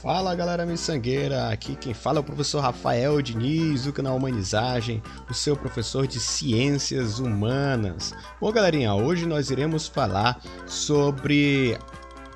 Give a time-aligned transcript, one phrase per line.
[0.00, 5.34] Fala galera miçangueira, aqui quem fala é o professor Rafael Diniz, do canal Humanizagem, o
[5.34, 8.14] seu professor de Ciências Humanas.
[8.40, 11.78] Bom galerinha, hoje nós iremos falar sobre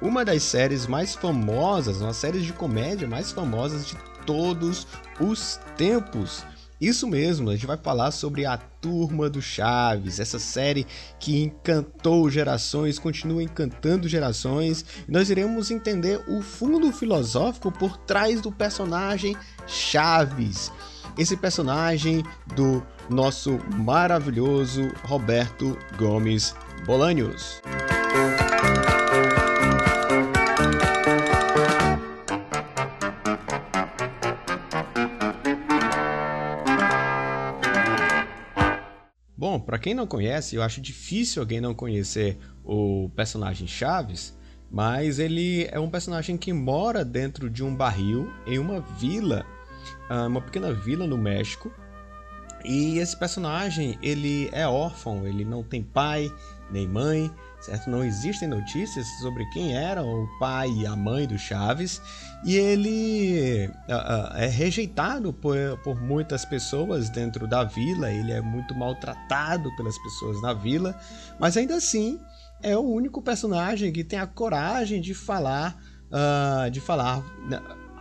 [0.02, 3.96] uma das séries mais famosas, uma série de comédia mais famosas de
[4.26, 4.86] todos
[5.20, 6.44] os tempos.
[6.80, 10.84] Isso mesmo, a gente vai falar sobre a Turma do Chaves, essa série
[11.20, 14.84] que encantou gerações, continua encantando gerações.
[15.06, 20.72] Nós iremos entender o fundo filosófico por trás do personagem Chaves.
[21.16, 22.24] Esse personagem
[22.56, 26.52] do nosso maravilhoso Roberto Gomes
[26.84, 27.62] Bolanhos.
[39.72, 44.36] Para quem não conhece, eu acho difícil alguém não conhecer o personagem Chaves,
[44.70, 49.46] mas ele é um personagem que mora dentro de um barril em uma vila,
[50.10, 51.72] ah, uma pequena vila no México.
[52.62, 56.30] E esse personagem, ele é órfão, ele não tem pai
[56.72, 57.88] nem mãe, certo?
[57.90, 62.00] Não existem notícias sobre quem eram o pai e a mãe do Chaves,
[62.44, 68.74] e ele uh, é rejeitado por, por muitas pessoas dentro da vila, ele é muito
[68.74, 70.98] maltratado pelas pessoas na vila,
[71.38, 72.18] mas ainda assim
[72.62, 75.76] é o único personagem que tem a coragem de falar,
[76.10, 77.22] uh, de falar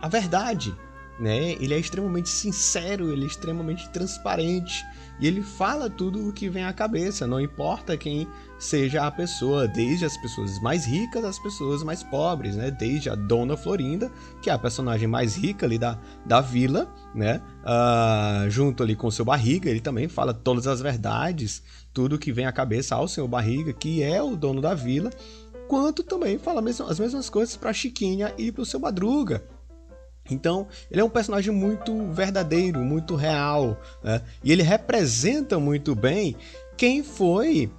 [0.00, 0.74] a verdade,
[1.18, 1.52] né?
[1.52, 4.84] Ele é extremamente sincero, ele é extremamente transparente
[5.20, 8.26] e ele fala tudo o que vem à cabeça, não importa quem
[8.58, 12.70] seja a pessoa, desde as pessoas mais ricas às pessoas mais pobres, né?
[12.70, 17.40] Desde a Dona Florinda, que é a personagem mais rica ali da, da vila, né?
[17.62, 22.32] Uh, junto ali com o seu Barriga, ele também fala todas as verdades, tudo que
[22.32, 25.10] vem à cabeça ao seu Barriga, que é o dono da vila,
[25.68, 29.42] quanto também fala as mesmas coisas para Chiquinha e para o seu Madruga,
[30.30, 34.22] então, ele é um personagem muito verdadeiro, muito real, né?
[34.42, 36.36] e ele representa muito bem
[36.76, 37.70] quem foi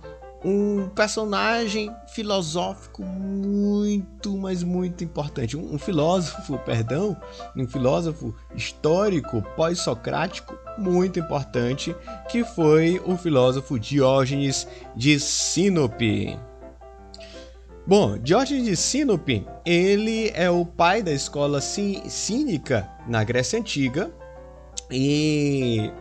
[0.43, 5.55] um personagem filosófico muito, mas muito importante.
[5.55, 7.15] Um, filósofo, perdão,
[7.55, 11.95] um filósofo histórico pós-socrático muito importante,
[12.29, 16.37] que foi o filósofo Diógenes de Sinope.
[17.85, 24.09] Bom, Diógenes de Sinope, ele é o pai da escola cínica na Grécia Antiga
[24.89, 25.91] e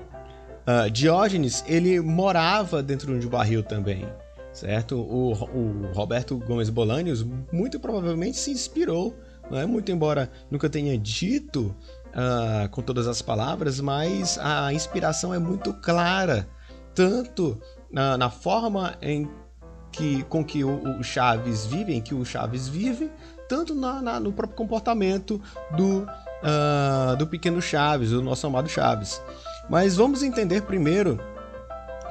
[0.65, 4.07] uh, Diógenes, ele morava dentro de um barril também,
[4.53, 4.97] certo?
[4.97, 9.13] O, o Roberto Gomes Bolanios muito provavelmente se inspirou,
[9.51, 9.67] não é?
[9.67, 11.75] Muito embora nunca tenha dito
[12.11, 16.49] uh, com todas as palavras, mas a inspiração é muito clara,
[16.95, 17.61] tanto
[17.91, 19.29] na, na forma em
[19.93, 23.11] que, com que o, o Chaves vive, em que o Chaves vive,
[23.49, 25.41] tanto na, na, no próprio comportamento
[25.77, 26.07] do,
[26.43, 29.21] uh, do pequeno Chaves, do nosso amado Chaves.
[29.69, 31.21] Mas vamos entender primeiro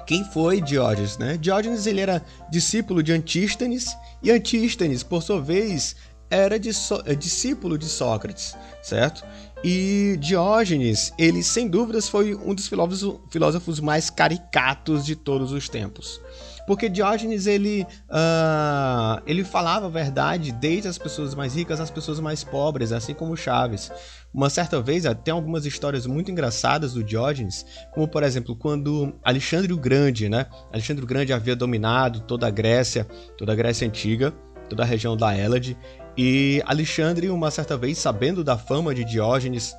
[0.05, 1.37] quem foi Diógenes, né?
[1.37, 5.95] Diógenes ele era discípulo de Antístenes e Antístenes, por sua vez,
[6.31, 9.23] era de so é, discípulo de Sócrates, certo?
[9.63, 16.19] E Diógenes, ele sem dúvidas foi um dos filósofos, mais caricatos de todos os tempos.
[16.65, 22.19] Porque Diógenes ele, uh, ele falava a verdade desde as pessoas mais ricas às pessoas
[22.19, 23.91] mais pobres, assim como Chaves.
[24.33, 29.73] Uma certa vez, tem algumas histórias muito engraçadas do Diógenes, como por exemplo, quando Alexandre
[29.73, 30.47] o Grande, né?
[30.71, 33.05] Alexandre o Grande havia dominado toda a Grécia,
[33.37, 34.33] toda a Grécia antiga,
[34.69, 35.77] toda a região da Hélade,
[36.17, 39.75] e Alexandre, uma certa vez, sabendo da fama de Diógenes,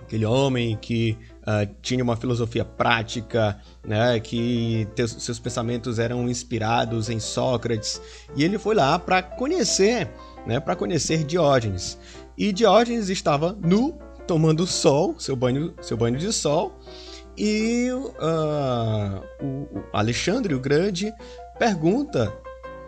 [0.00, 7.18] aquele homem que uh, tinha uma filosofia prática, né, que seus pensamentos eram inspirados em
[7.18, 8.00] Sócrates,
[8.36, 10.10] e ele foi lá para conhecer,
[10.46, 11.98] né, para conhecer Diógenes.
[12.36, 16.78] E Diógenes estava nu, tomando sol, seu banho, seu banho de sol,
[17.36, 21.12] e uh, o Alexandre o Grande
[21.58, 22.32] pergunta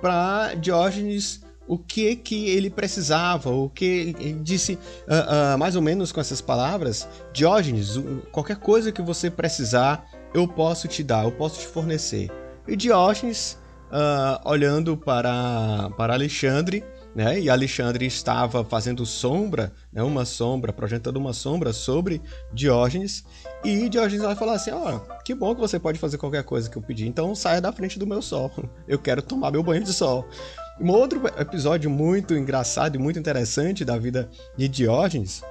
[0.01, 3.85] para Diógenes o que que ele precisava, o que
[4.19, 7.99] ele disse uh, uh, mais ou menos com essas palavras, Diógenes,
[8.31, 12.31] qualquer coisa que você precisar, eu posso te dar, eu posso te fornecer.
[12.69, 13.59] E Diógenes,
[13.91, 16.85] uh, olhando para, para Alexandre,
[17.15, 22.21] né, e Alexandre estava fazendo sombra, né, uma sombra, projetando uma sombra sobre
[22.53, 23.25] Diógenes,
[23.65, 26.69] e Diógenes vai falar assim, ó, oh, que bom que você pode fazer qualquer coisa
[26.69, 28.51] que eu pedir, então saia da frente do meu sol,
[28.87, 30.29] eu quero tomar meu banho de sol.
[30.79, 35.43] Um outro episódio muito engraçado e muito interessante da vida de Diógenes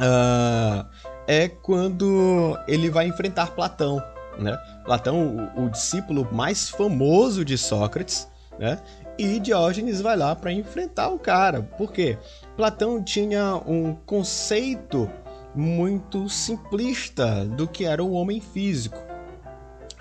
[0.00, 0.86] uh,
[1.26, 4.00] é quando ele vai enfrentar Platão.
[4.38, 4.56] Né?
[4.84, 8.28] Platão, o, o discípulo mais famoso de Sócrates,
[8.58, 8.78] né?
[9.18, 11.62] E Diógenes vai lá para enfrentar o cara.
[11.62, 12.18] Por quê?
[12.56, 15.10] Platão tinha um conceito
[15.54, 19.02] muito simplista do que era o homem físico,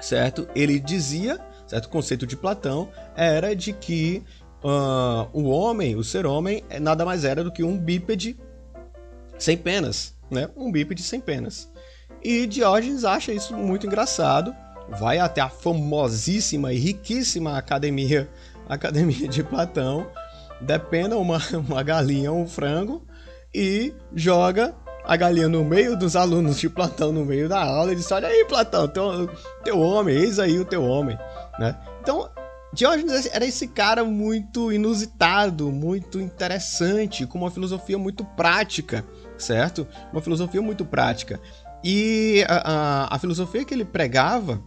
[0.01, 0.47] certo?
[0.53, 1.85] Ele dizia, certo?
[1.85, 4.23] O conceito de Platão era de que
[4.63, 8.37] uh, o homem, o ser homem, é nada mais era do que um bípede
[9.37, 10.49] sem penas, né?
[10.55, 11.69] Um bípede sem penas.
[12.23, 14.55] E Diógenes acha isso muito engraçado,
[14.89, 18.29] vai até a famosíssima e riquíssima academia,
[18.67, 20.07] academia de Platão,
[20.61, 23.05] dependa uma, uma galinha ou um frango
[23.53, 24.73] e joga
[25.03, 28.27] a galinha no meio dos alunos de Platão, no meio da aula, e disse: Olha
[28.27, 29.29] aí, Platão, teu,
[29.63, 31.17] teu homem, eis aí o teu homem.
[31.59, 31.75] Né?
[32.01, 32.29] Então,
[32.73, 39.05] Diógenes era esse cara muito inusitado, muito interessante, com uma filosofia muito prática,
[39.37, 39.87] certo?
[40.11, 41.39] Uma filosofia muito prática.
[41.81, 44.61] E a, a, a filosofia que ele pregava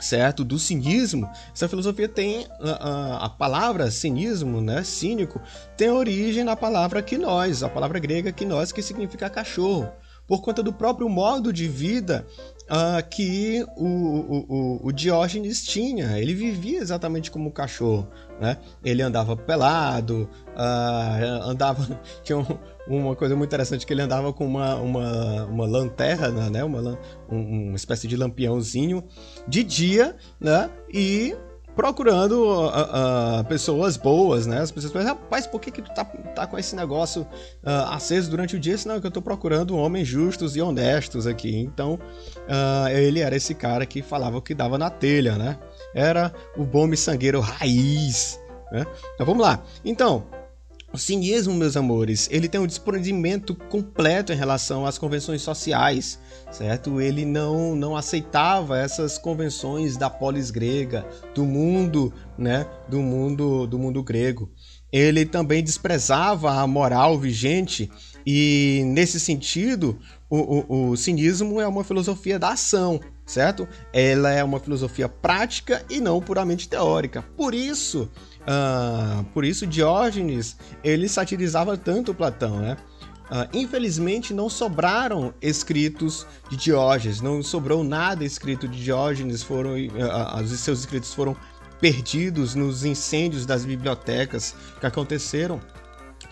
[0.00, 0.44] certo?
[0.44, 1.30] Do cinismo.
[1.54, 4.82] Essa filosofia tem a, a, palavra cinismo, né?
[4.84, 5.40] Cínico,
[5.76, 9.90] tem origem na palavra quinós, a palavra grega quinós, que significa cachorro.
[10.26, 12.26] Por conta do próprio modo de vida
[12.64, 16.18] uh, que o, o, o, Diógenes tinha.
[16.18, 18.08] Ele vivia exatamente como um cachorro.
[18.40, 18.58] Né?
[18.84, 22.00] Ele andava pelado, uh, andava.
[22.22, 22.46] Tinha um,
[22.86, 26.64] uma coisa muito interessante que ele andava com uma, uma, uma lanterna, né?
[26.64, 26.98] Uma,
[27.30, 29.04] um, uma espécie de lampiãozinho
[29.46, 30.70] de dia, né?
[30.92, 31.34] E
[31.74, 34.60] procurando uh, uh, pessoas boas, né?
[34.60, 38.30] As pessoas pensam, rapaz, por que, que tu tá, tá com esse negócio uh, aceso
[38.30, 38.78] durante o dia?
[38.78, 41.56] Senão que eu tô procurando homens justos e honestos aqui.
[41.56, 41.98] Então,
[42.92, 45.58] ele era esse cara que falava o que dava na telha, né?
[45.94, 48.40] Era o bom miçangueiro raiz,
[48.70, 48.86] né?
[49.14, 49.62] Então, vamos lá.
[49.84, 50.24] Então,
[50.94, 56.20] o cinismo, meus amores, ele tem um desprendimento completo em relação às convenções sociais,
[56.52, 57.00] certo?
[57.00, 61.04] Ele não, não aceitava essas convenções da polis grega,
[61.34, 62.64] do mundo, né?
[62.88, 64.52] Do mundo, do mundo grego.
[64.92, 67.90] Ele também desprezava a moral vigente
[68.26, 69.98] e, nesse sentido,
[70.30, 73.68] o, o, o cinismo é uma filosofia da ação, certo?
[73.92, 77.22] Ela é uma filosofia prática e não puramente teórica.
[77.36, 78.08] Por isso,
[78.44, 82.76] Uh, por isso Diógenes ele satirizava tanto Platão, né?
[83.30, 90.42] Uh, infelizmente não sobraram escritos de Diógenes, não sobrou nada escrito de Diógenes, foram uh,
[90.42, 91.34] os seus escritos foram
[91.80, 95.58] perdidos nos incêndios das bibliotecas que aconteceram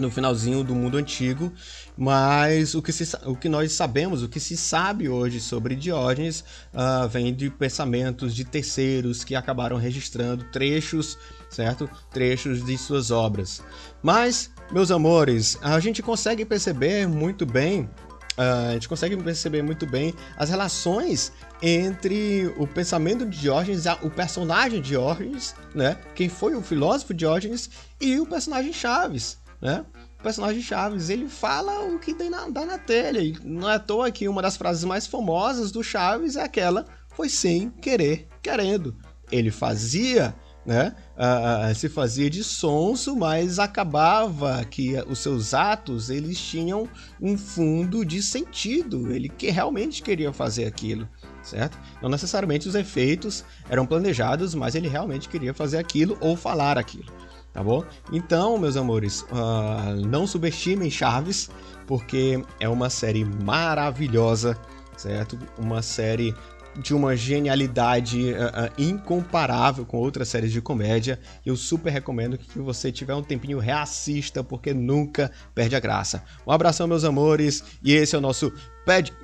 [0.02, 1.50] no finalzinho do mundo antigo,
[1.96, 6.44] mas o que, se, o que nós sabemos, o que se sabe hoje sobre Diógenes,
[6.74, 11.16] uh, vem de pensamentos de terceiros que acabaram registrando trechos,
[11.48, 11.88] certo?
[12.10, 13.62] Trechos de suas obras.
[14.02, 17.88] Mas, meus amores, a gente consegue perceber muito bem
[18.32, 24.08] Uh, a gente consegue perceber muito bem as relações entre o pensamento de Diógenes, o
[24.08, 25.98] personagem de Diógenes, né?
[26.14, 27.68] Quem foi o filósofo Diógenes
[28.00, 29.86] e o personagem Chaves né?
[30.18, 33.20] O personagem Chaves, ele fala o que dá na telha.
[33.20, 36.84] E não é à toa que uma das frases mais famosas do Chaves é aquela:
[37.14, 38.96] foi sem querer, querendo.
[39.30, 40.94] Ele fazia né?
[41.16, 46.88] Uh, se fazia de sonso, mas acabava que os seus atos eles tinham
[47.20, 49.12] um fundo de sentido.
[49.12, 51.08] Ele que realmente queria fazer aquilo,
[51.42, 51.78] certo?
[52.00, 57.12] Não necessariamente os efeitos eram planejados, mas ele realmente queria fazer aquilo ou falar aquilo
[57.52, 57.84] tá bom?
[58.12, 61.50] Então, meus amores, uh, não subestimem Chaves,
[61.86, 64.58] porque é uma série maravilhosa,
[64.96, 65.38] certo?
[65.58, 66.34] Uma série
[66.78, 71.20] de uma genialidade uh, uh, incomparável com outras séries de comédia.
[71.44, 76.24] Eu super recomendo que você tiver um tempinho reassista, porque nunca perde a graça.
[76.46, 78.52] Um abração, meus amores, e esse é o nosso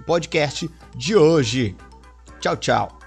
[0.07, 1.75] podcast de hoje.
[2.41, 2.98] Tchau, tchau.